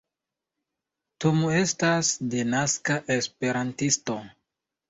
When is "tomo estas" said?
1.25-2.11